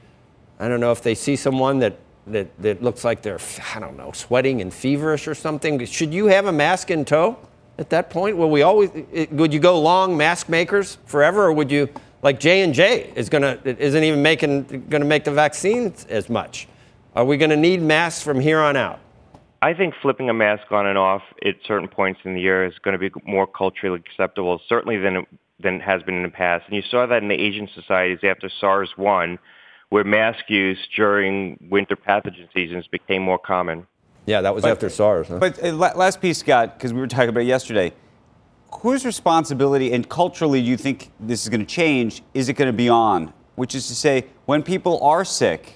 [0.60, 3.40] I don't know, if they see someone that, that, that looks like they're,
[3.74, 7.38] I don't know, sweating and feverish or something, should you have a mask in tow
[7.78, 8.38] at that point?
[8.38, 8.92] Will we always,
[9.32, 11.90] would you go long mask makers forever, or would you,
[12.24, 16.68] like J and J is gonna isn't even making gonna make the vaccines as much?
[17.16, 19.00] Are we gonna need masks from here on out?
[19.64, 22.74] I think flipping a mask on and off at certain points in the year is
[22.80, 25.26] going to be more culturally acceptable, certainly than
[25.58, 26.66] than has been in the past.
[26.68, 29.40] And you saw that in the Asian societies after SARS 1,
[29.88, 33.88] where mask use during winter pathogen seasons became more common.
[34.26, 35.30] Yeah, that was but, after SARS.
[35.30, 35.38] Huh?
[35.38, 37.94] But uh, last piece, Scott, because we were talking about it yesterday.
[38.82, 42.22] Whose responsibility and culturally do you think this is going to change?
[42.34, 43.34] Is it going to be on?
[43.56, 45.76] Which is to say, when people are sick,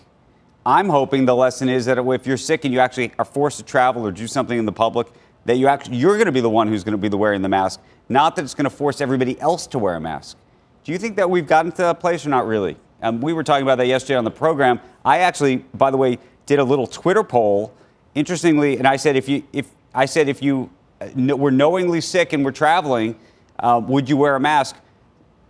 [0.65, 3.63] I'm hoping the lesson is that if you're sick and you actually are forced to
[3.63, 5.07] travel or do something in the public,
[5.45, 7.41] that you actually you're going to be the one who's going to be the wearing
[7.41, 7.79] the mask,
[8.09, 10.37] not that it's going to force everybody else to wear a mask.
[10.83, 12.75] Do you think that we've gotten to that place or not really?
[13.01, 14.81] Um, we were talking about that yesterday on the program.
[15.05, 17.73] I actually, by the way, did a little Twitter poll.
[18.15, 20.69] Interestingly, and I said if you if I said if you
[21.15, 23.15] were knowingly sick and we're traveling,
[23.59, 24.75] uh, would you wear a mask,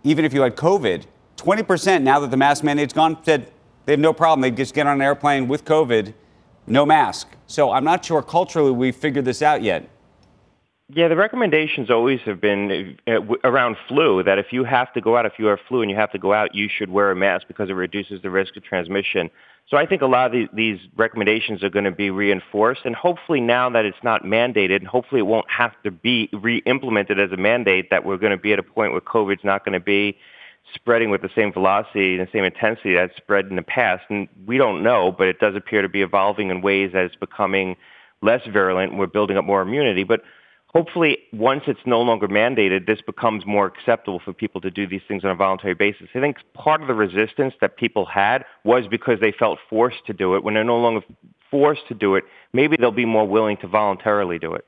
[0.04, 1.04] even if you had COVID?
[1.36, 3.50] 20% now that the mask mandate's gone said
[3.86, 4.40] they have no problem.
[4.42, 6.12] They just get on an airplane with COVID
[6.66, 7.28] no mask.
[7.46, 9.88] So I'm not sure culturally we've figured this out yet.
[10.90, 15.18] Yeah, the recommendations always have been uh, around flu that if you have to go
[15.18, 17.16] out, if you have flu and you have to go out, you should wear a
[17.16, 19.30] mask because it reduces the risk of transmission.
[19.70, 23.40] So I think a lot of these, recommendations are going to be reinforced, and hopefully
[23.40, 27.36] now that it's not mandated, and hopefully it won't have to be re-implemented as a
[27.36, 30.16] mandate, that we're going to be at a point where COVID's not going to be
[30.74, 34.04] spreading with the same velocity and the same intensity that spread in the past.
[34.08, 37.16] And we don't know, but it does appear to be evolving in ways that it's
[37.16, 37.76] becoming
[38.22, 38.96] less virulent.
[38.96, 40.04] We're building up more immunity.
[40.04, 40.22] But
[40.74, 45.02] hopefully, once it's no longer mandated, this becomes more acceptable for people to do these
[45.08, 46.08] things on a voluntary basis.
[46.14, 50.12] I think part of the resistance that people had was because they felt forced to
[50.12, 50.44] do it.
[50.44, 51.04] When they're no longer
[51.50, 54.66] forced to do it, maybe they'll be more willing to voluntarily do it.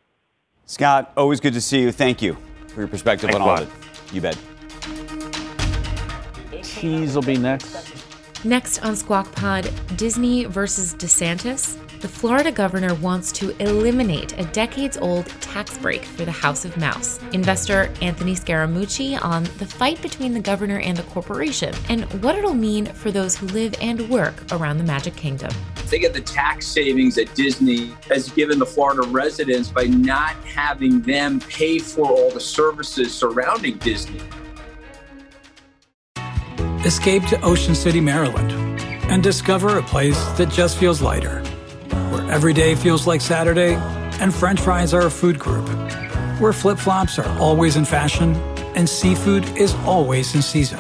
[0.67, 1.93] Scott, always good to see you.
[1.93, 2.37] Thank you
[2.69, 4.15] for your perspective Thanks on all of it.
[4.15, 4.39] You bet
[6.63, 8.45] Cheese will be next.
[8.45, 11.77] Next on Squawk Pod, Disney versus DeSantis.
[12.01, 16.75] The Florida governor wants to eliminate a decades old tax break for the House of
[16.79, 17.21] Mouse.
[17.33, 22.55] Investor Anthony Scaramucci on the fight between the governor and the corporation and what it'll
[22.55, 25.51] mean for those who live and work around the Magic Kingdom.
[25.75, 31.03] Think of the tax savings that Disney has given the Florida residents by not having
[31.03, 34.21] them pay for all the services surrounding Disney.
[36.87, 38.53] Escape to Ocean City, Maryland,
[39.11, 41.43] and discover a place that just feels lighter,
[42.11, 43.75] where every day feels like Saturday
[44.21, 45.69] and French fries are a food group,
[46.41, 48.35] where flip flops are always in fashion
[48.75, 50.79] and seafood is always in season,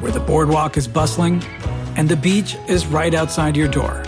[0.00, 1.42] where the boardwalk is bustling
[1.96, 4.02] and the beach is right outside your door,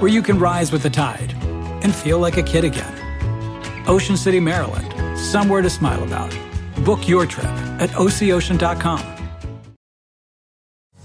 [0.00, 1.32] where you can rise with the tide
[1.82, 2.92] and feel like a kid again.
[3.86, 6.36] Ocean City, Maryland, somewhere to smile about.
[6.84, 7.44] Book your trip
[7.78, 9.10] at OCOcean.com.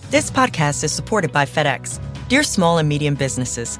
[0.10, 2.00] This podcast is supported by FedEx.
[2.30, 3.80] Dear small and medium businesses,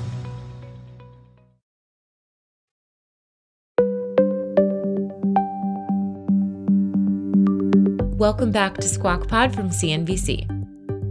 [8.21, 10.47] Welcome back to Squawk Pod from CNBC.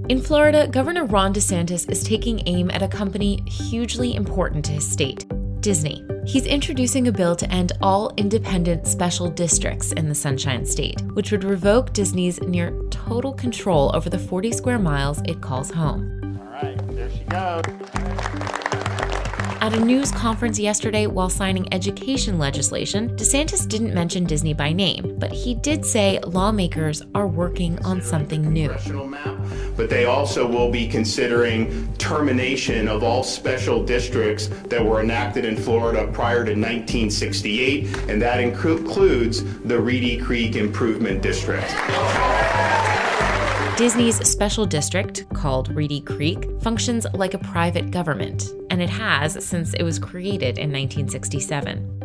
[0.09, 4.88] In Florida, Governor Ron DeSantis is taking aim at a company hugely important to his
[4.88, 5.27] state
[5.61, 6.07] Disney.
[6.25, 11.33] He's introducing a bill to end all independent special districts in the Sunshine State, which
[11.33, 16.38] would revoke Disney's near total control over the 40 square miles it calls home.
[16.40, 18.60] All right, there she goes.
[19.62, 25.16] At a news conference yesterday while signing education legislation, DeSantis didn't mention Disney by name,
[25.18, 28.75] but he did say lawmakers are working on something new.
[29.77, 35.59] But they also will be considering termination of all special districts that were enacted in
[35.59, 41.68] Florida prior to 1968, and that includes the Reedy Creek Improvement District.
[43.77, 49.83] Disney's special district, called Reedy Creek, functions like a private government, it has since it
[49.83, 52.01] was created in 1967.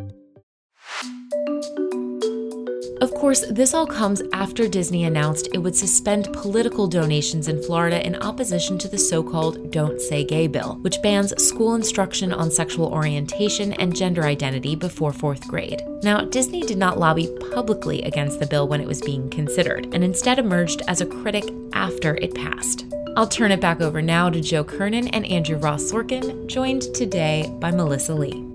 [3.02, 8.04] Of course, this all comes after Disney announced it would suspend political donations in Florida
[8.06, 12.50] in opposition to the so called Don't Say Gay bill, which bans school instruction on
[12.50, 15.84] sexual orientation and gender identity before fourth grade.
[16.04, 20.04] Now, Disney did not lobby publicly against the bill when it was being considered, and
[20.04, 22.86] instead emerged as a critic after it passed.
[23.18, 27.50] I'll turn it back over now to Joe Kernan and Andrew Ross Sorkin, joined today
[27.62, 28.46] by Melissa Lee.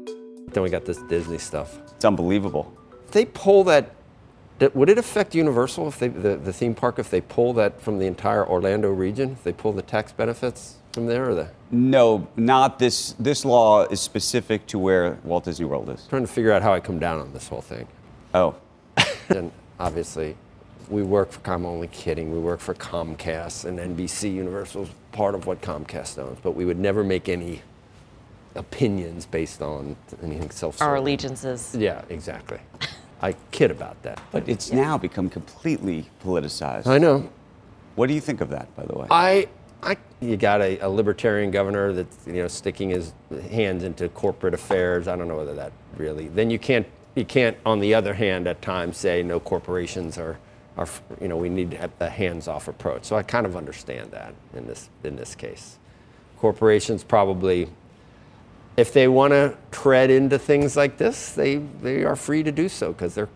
[0.49, 1.79] Then we got this Disney stuff.
[1.95, 2.71] It's unbelievable.
[3.07, 3.95] If they pull that,
[4.59, 7.81] that- would it affect Universal if they, the, the theme park, if they pull that
[7.81, 9.31] from the entire Orlando region?
[9.31, 11.51] If they pull the tax benefits from there or the?
[11.71, 13.15] No, not this.
[13.19, 16.07] This law is specific to where Walt Disney World is.
[16.09, 17.89] Trying to figure out how I come down on this whole thing.
[18.35, 18.57] Oh.
[19.31, 20.37] and obviously,
[20.91, 25.35] we work for, I'm only kidding, we work for Comcast and NBC Universal is part
[25.35, 27.63] of what Comcast owns, but we would never make any
[28.57, 31.75] opinions based on anything self Our allegiances.
[31.79, 32.59] Yeah, exactly.
[33.23, 34.21] I kid about that.
[34.33, 36.87] But it's now become completely politicized.
[36.87, 37.31] I know.
[37.95, 39.07] What do you think of that, by the way?
[39.11, 39.49] I,
[39.83, 43.13] I, you got a, a libertarian governor that's you know sticking his
[43.51, 45.07] hands into corporate affairs.
[45.07, 46.29] I don't know whether that really.
[46.29, 47.57] Then you can't, you can't.
[47.67, 50.39] On the other hand, at times say no corporations are,
[50.81, 50.89] are,
[51.21, 53.05] you know, we need a hands-off approach.
[53.05, 55.79] So I kind of understand that in this in this case.
[56.39, 57.69] Corporations probably,
[58.79, 62.69] if they want to tread into things like this, they they are free to do
[62.69, 63.29] so because they're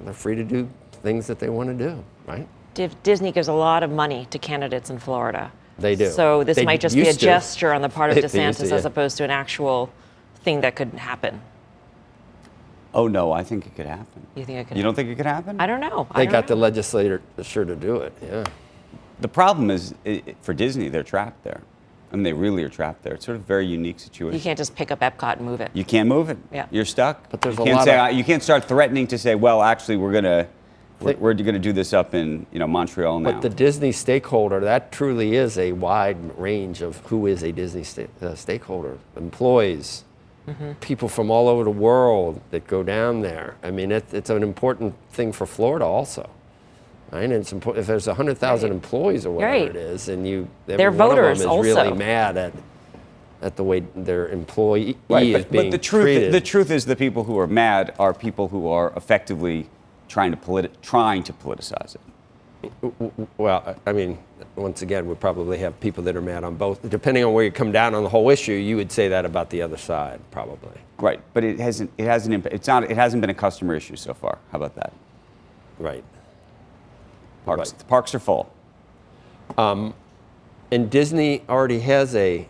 [0.00, 0.68] they're free to do
[1.02, 2.46] things that they want to do, right?
[2.74, 5.50] Div- Disney gives a lot of money to candidates in Florida.
[5.78, 6.10] They do.
[6.10, 7.24] So this They might just be a used to.
[7.26, 9.90] gesture on the part of They- they used DeSantis to, as opposed to an actual
[10.44, 11.40] thing that could happen.
[12.96, 14.26] Oh no, I think it could happen.
[14.34, 15.60] You think it could You don't think it could happen?
[15.60, 16.08] I don't know.
[16.16, 16.48] They don't got know.
[16.48, 18.12] the legislator sure to do it.
[18.22, 18.44] Yeah.
[19.20, 21.60] The problem is, i i- for Disney, they're trapped there.
[22.10, 23.12] I mean, they really are trapped there.
[23.14, 24.38] It's sort of a very unique situation.
[24.38, 25.70] You can't just pick up Epcot and move it.
[25.74, 26.38] You can't move it.
[26.50, 26.66] Yeah.
[26.70, 27.28] You're stuck.
[27.30, 29.62] But there's you a can't lot say, of- you can't start threatening to say, well,
[29.62, 30.46] actually, we're gonna
[31.00, 33.32] we're, we're gonna do this up in you know Montreal now.
[33.32, 37.84] But the Disney stakeholder, that truly is a wide range of who is a Disney
[37.84, 38.96] sta- uh, stakeholder.
[39.16, 40.04] Employees,
[40.46, 40.72] Mm-hmm.
[40.74, 43.56] people from all over the world that go down there.
[43.64, 46.30] I mean, it, it's an important thing for Florida also.
[47.10, 47.24] Right?
[47.24, 49.68] And it's important, if there's 100,000 employees or whatever Right.
[49.68, 52.52] it is, and you, every They're one voters of them is really mad at,
[53.42, 56.32] at the way their employee Right, is being but the truth, treated.
[56.32, 59.68] the truth is, the people who are mad are people who are effectively
[60.08, 62.00] trying to politi- trying to politicize it.
[63.38, 64.18] Well, I mean,
[64.54, 66.88] once again, we probably have people that are mad on both.
[66.88, 69.50] Depending on where you come down on the whole issue, you would say that about
[69.50, 70.78] the other side, probably.
[70.98, 71.90] Right, but it hasn't.
[71.98, 72.46] It hasn't.
[72.46, 72.84] It's not.
[72.90, 74.38] It hasn't been a customer issue so far.
[74.52, 74.92] How about that?
[75.78, 76.04] Right.
[77.44, 77.72] Parks.
[77.72, 78.52] The parks are full.
[79.58, 79.94] Um,
[80.72, 82.48] and Disney already has a.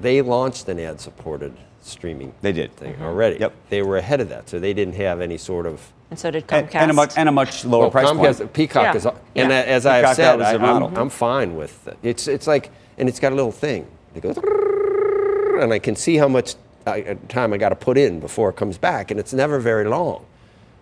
[0.00, 2.34] They launched an ad-supported streaming.
[2.40, 3.02] They did thing Mhm.
[3.02, 3.38] already.
[3.38, 3.52] Yep.
[3.68, 5.92] They were ahead of that, so they didn't have any sort of.
[6.12, 6.74] And so did And, Comcast.
[6.74, 8.52] and a much and a much lower Well, price Comcast, point.
[8.52, 8.96] Peacock Yeah.
[8.96, 9.48] is, and Yeah.
[9.48, 11.96] as I've said, I, I'm, I'm fine with it.
[12.02, 13.86] It's it's like, and it's got a little thing.
[14.14, 16.98] It goes, and I can see how much uh,
[17.30, 20.26] time I got to put in before it comes back, and it's never very long.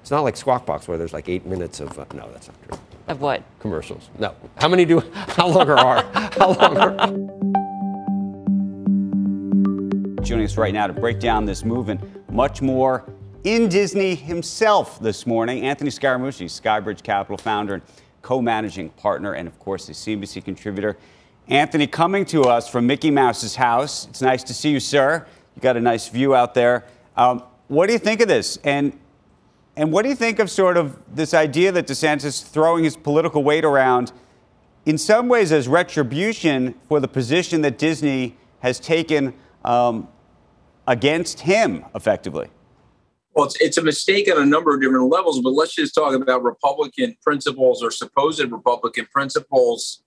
[0.03, 2.57] It's not like Squawk Box where there's like eight minutes of uh, no, that's not
[2.69, 2.79] true.
[3.07, 3.45] Of what?
[3.61, 4.11] Commercials.
[4.19, 4.35] No.
[4.57, 4.99] How many do?
[5.15, 6.03] How long are?
[6.13, 7.07] How long are?
[10.25, 12.01] Joining us right now to break down this move and
[12.33, 13.05] much more
[13.45, 17.83] in Disney himself this morning, Anthony Scaramucci, Skybridge Capital founder and
[18.23, 20.97] co-managing partner, and of course, a CNBC contributor.
[21.49, 24.07] Anthony, coming to us from Mickey Mouse's house.
[24.09, 25.27] It's nice to see you, sir.
[25.57, 26.85] You got a nice view out there.
[27.17, 28.59] Um, what do you think of this?
[28.59, 28.99] And
[29.77, 33.43] and what do you think of sort of this idea that DeSantis throwing his political
[33.43, 34.13] weight around
[34.85, 39.33] in some ways as retribution for the position that Disney has taken
[39.65, 40.09] um,
[40.87, 42.51] against him, effectively?
[43.35, 46.15] Well, it's, it's a mistake on a number of different levels, but let's just talk
[46.15, 50.03] about Republican principles or supposed Republican principles,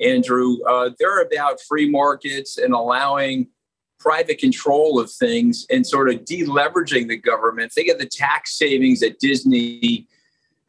[0.00, 0.58] Andrew.
[0.68, 3.48] Uh, they're about free markets and allowing
[3.98, 7.72] private control of things and sort of deleveraging the government.
[7.72, 10.06] Think of the tax savings that Disney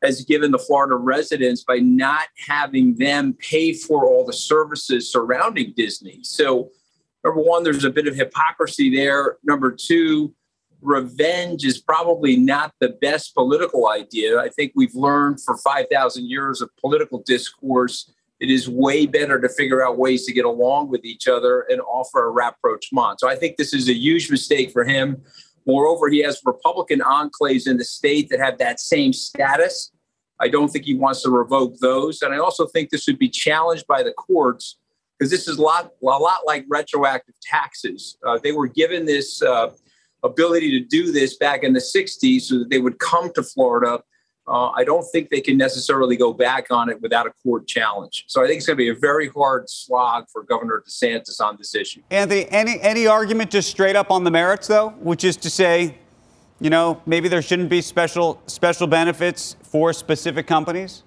[0.01, 5.73] has given the Florida residents by not having them pay for all the services surrounding
[5.75, 6.21] Disney.
[6.23, 6.71] So,
[7.23, 9.37] number one, there's a bit of hypocrisy there.
[9.43, 10.33] Number two,
[10.81, 14.39] revenge is probably not the best political idea.
[14.39, 19.49] I think we've learned for 5,000 years of political discourse, it is way better to
[19.49, 23.19] figure out ways to get along with each other and offer a rapprochement.
[23.19, 25.21] So I think this is a huge mistake for him.
[25.65, 29.91] Moreover, he has Republican enclaves in the state that have that same status.
[30.39, 32.21] I don't think he wants to revoke those.
[32.21, 34.77] And I also think this would be challenged by the courts
[35.17, 38.17] because this is a lot, a lot like retroactive taxes.
[38.25, 39.71] Uh, they were given this uh,
[40.23, 44.01] ability to do this back in the 60s so that they would come to Florida.
[44.47, 48.25] Uh, I don't think they can necessarily go back on it without a court challenge.
[48.27, 51.55] So I think it's going to be a very hard slog for Governor DeSantis on
[51.57, 52.01] this issue.
[52.09, 55.99] Anthony, any any argument just straight up on the merits though, which is to say,
[56.59, 61.03] you know, maybe there shouldn't be special special benefits for specific companies?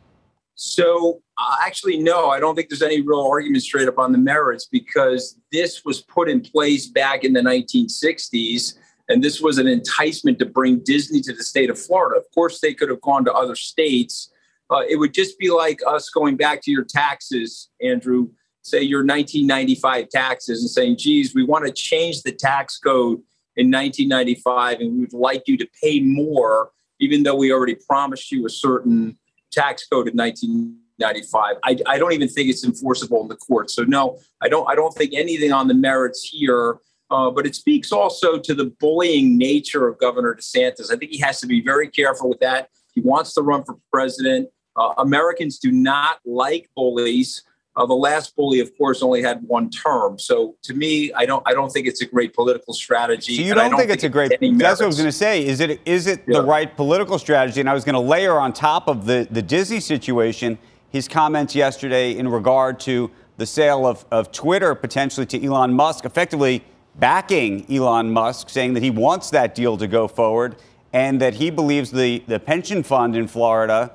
[0.55, 4.19] So, uh, actually, no, I don't think there's any real argument straight up on the
[4.19, 8.75] merits because this was put in place back in the 1960s.
[9.13, 12.19] And this was an enticement to bring Disney to the state of Florida.
[12.19, 14.33] Of course, they could have gone to other states.
[14.71, 18.31] Uh, it would just be like us going back to your taxes, Andrew,
[18.63, 23.21] say your 1995 taxes, and saying, geez, we want to change the tax code
[23.57, 28.33] in 1995 and we would like you to pay more, even though we already promised
[28.33, 29.19] you a certain
[29.51, 31.57] tax code in 1995.
[31.63, 33.71] I, I don't even think it's enforceable in the court.
[33.71, 34.67] So no, I don't.
[34.71, 36.79] I don't think anything on the merits here.
[37.13, 40.91] Uh, but it speaks also to the bullying nature of Governor DeSantis.
[40.91, 42.71] I think he has to be very careful with that.
[42.95, 44.49] He wants to run for president.
[44.77, 47.43] Uh, Americans do not like bullies.
[47.77, 50.19] Uh, the last bully, of course, only had one term.
[50.19, 51.43] So to me, I don't.
[51.47, 53.37] I don't think it's a great political strategy.
[53.37, 54.31] So you I don't, think, it's a great.
[54.41, 55.45] That's what I was going to say.
[55.47, 56.41] Is it is it Yeah.
[56.41, 57.61] the right political strategy?
[57.61, 60.59] And I was going to layer on top of the the Disney situation
[60.91, 66.05] his comments yesterday in regard to the sale of of Twitter potentially to Elon Musk,
[66.05, 66.63] effectively
[66.97, 70.57] backing Elon Musk, saying that he wants that deal to go forward
[70.93, 73.93] and that he believes the the pension fund in Florida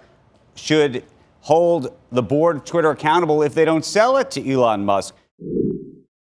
[0.55, 1.03] should
[1.41, 5.15] hold the board of Twitter accountable if they don't sell it to Elon Musk.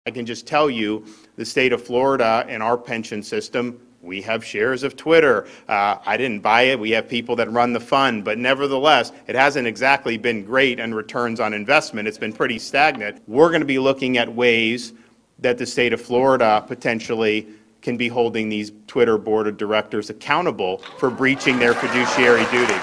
[0.05, 3.79] I can just tell you the state of Florida and our pension system.
[4.01, 5.47] We have shares of Twitter.
[5.67, 6.79] Uh, I didn't buy it.
[6.79, 10.93] We have people that run the fund, but nevertheless, it hasn't exactly been great on
[10.93, 12.07] returns on investment.
[12.07, 13.23] It's been pretty stagnant.
[13.25, 14.93] We're going to be looking at ways
[15.39, 17.47] that the state of Florida potentially
[17.81, 22.79] can be holding these Twitter board of directors accountable for breaching their fiduciary duty.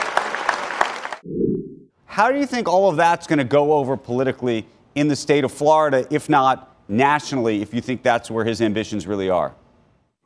[2.07, 5.45] How do you think all of that's going to go over politically in the state
[5.45, 9.55] of Florida, if not nationally, if you think that's where his ambitions really are?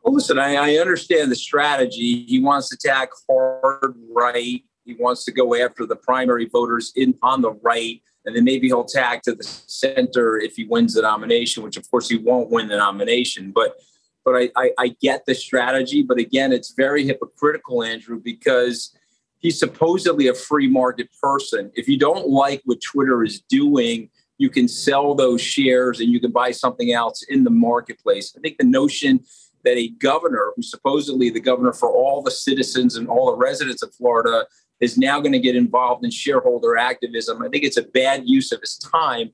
[0.02, 2.24] Well, listen, I, I understand the strategy.
[2.26, 4.62] He wants to attack hard right.
[4.84, 8.66] He wants to go after the primary voters in on the right, and then maybe
[8.66, 12.50] he'll tack to the center if he wins the nomination, which of course he won't
[12.50, 13.52] win the nomination.
[13.52, 13.76] But
[14.24, 16.02] but I, I, I get the strategy.
[16.02, 18.92] But again, it's very hypocritical, Andrew, because
[19.38, 21.70] he's supposedly a free market person.
[21.76, 26.20] If you don't like what Twitter is doing, you can sell those shares and you
[26.20, 28.34] can buy something else in the marketplace.
[28.36, 29.20] I think the notion
[29.64, 33.82] that a governor, who's supposedly the governor for all the citizens and all the residents
[33.82, 34.46] of Florida,
[34.80, 37.42] is now going to get involved in shareholder activism.
[37.42, 39.30] I think it's a bad use of his time,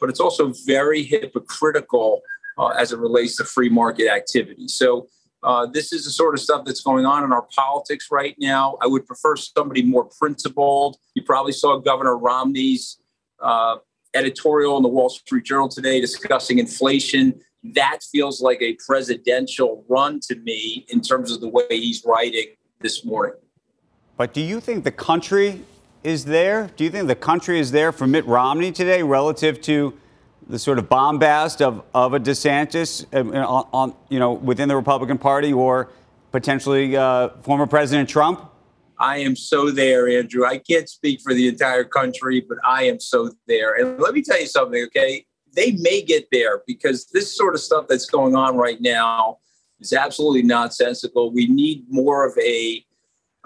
[0.00, 2.22] but it's also very hypocritical
[2.58, 4.68] uh, as it relates to free market activity.
[4.68, 5.08] So,
[5.42, 8.78] uh, this is the sort of stuff that's going on in our politics right now.
[8.80, 10.96] I would prefer somebody more principled.
[11.14, 12.98] You probably saw Governor Romney's
[13.40, 13.76] uh,
[14.14, 17.38] editorial in the Wall Street Journal today discussing inflation.
[17.62, 22.46] That feels like a presidential run to me in terms of the way he's writing
[22.80, 23.36] this morning.
[24.16, 25.62] But do you think the country
[26.02, 26.70] is there?
[26.76, 29.92] Do you think the country is there for Mitt Romney today relative to
[30.48, 34.76] the sort of bombast of, of a DeSantis uh, on, on you know, within the
[34.76, 35.90] Republican Party or
[36.32, 38.50] potentially uh, former President Trump?
[38.98, 40.46] I am so there, Andrew.
[40.46, 43.74] I can't speak for the entire country, but I am so there.
[43.74, 45.26] And let me tell you something, okay?
[45.54, 49.38] They may get there because this sort of stuff that's going on right now
[49.80, 51.30] is absolutely nonsensical.
[51.30, 52.82] We need more of a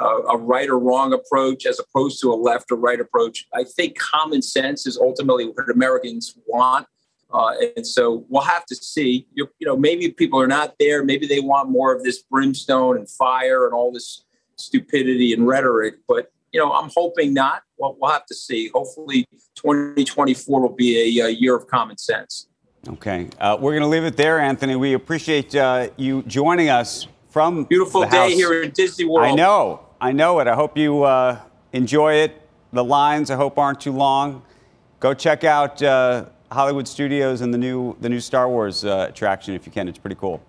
[0.00, 3.46] uh, a right or wrong approach as opposed to a left or right approach.
[3.54, 6.86] I think common sense is ultimately what Americans want.
[7.32, 9.26] Uh, and so we'll have to see.
[9.34, 11.04] You, you know, maybe people are not there.
[11.04, 14.24] Maybe they want more of this brimstone and fire and all this
[14.56, 15.96] stupidity and rhetoric.
[16.08, 17.62] But you know, I'm hoping not.
[17.78, 18.68] Well, we'll have to see.
[18.74, 19.24] Hopefully,
[19.54, 22.48] 2024 will be a, a year of common sense.
[22.88, 24.74] Okay, uh, we're going to leave it there, Anthony.
[24.74, 28.32] We appreciate uh, you joining us from beautiful day house.
[28.32, 29.28] here in Disney World.
[29.28, 29.89] I know.
[30.00, 30.48] I know it.
[30.48, 31.40] I hope you uh,
[31.72, 32.48] enjoy it.
[32.72, 34.42] The lines, I hope, aren't too long.
[34.98, 39.54] Go check out uh, Hollywood Studios and the new the new Star Wars uh, attraction
[39.54, 39.88] if you can.
[39.88, 40.42] It's pretty cool.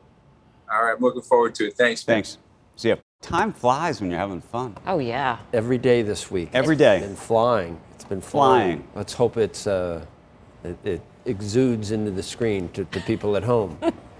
[0.71, 1.73] All right, I'm looking forward to it.
[1.73, 2.07] Thanks.
[2.07, 2.15] Man.
[2.15, 2.37] Thanks.
[2.77, 2.95] See ya.
[3.21, 4.75] Time flies when you're having fun.
[4.87, 5.39] Oh yeah.
[5.53, 6.49] Every day this week.
[6.53, 6.97] Every day.
[6.97, 7.81] It's been flying.
[7.93, 8.77] It's been flying.
[8.77, 8.87] flying.
[8.95, 10.05] Let's hope it's uh,
[10.63, 13.77] it, it, exudes into the screen to, to people at home.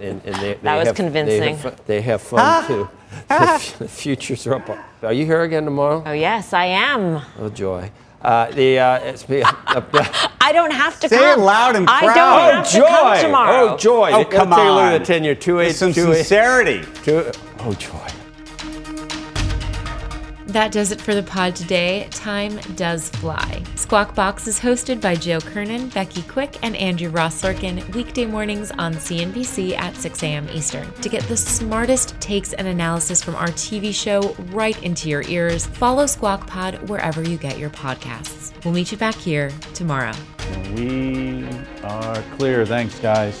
[0.00, 1.40] and, and they, that was have, convincing.
[1.40, 2.88] They have, they have fun too.
[3.28, 4.78] the futures are up.
[5.02, 6.02] Are you here again tomorrow?
[6.06, 7.22] Oh yes, I am.
[7.38, 7.90] Oh joy.
[8.22, 9.28] Uh, the uh, it's.
[9.28, 9.42] Uh,
[10.42, 11.40] I don't have to Say come.
[11.40, 12.04] it loud and proud.
[12.04, 12.80] I don't have oh, joy.
[12.80, 13.74] to come tomorrow.
[13.74, 14.12] Oh joy!
[14.12, 14.66] Oh come Let's on.
[14.66, 15.34] Take a look at the tenure.
[15.34, 15.72] Two eight.
[15.74, 16.80] Some two sincerity.
[16.80, 18.08] Eight, two, oh joy.
[20.50, 22.08] That does it for the pod today.
[22.10, 23.62] Time does fly.
[23.76, 28.72] Squawk Box is hosted by Joe Kernen, Becky Quick, and Andrew Ross Sorkin weekday mornings
[28.72, 30.48] on CNBC at 6 a.m.
[30.52, 30.92] Eastern.
[30.94, 35.66] To get the smartest takes and analysis from our TV show right into your ears,
[35.66, 38.52] follow Squawk Pod wherever you get your podcasts.
[38.64, 40.14] We'll meet you back here tomorrow.
[40.74, 41.46] We
[41.84, 42.66] are clear.
[42.66, 43.40] Thanks, guys.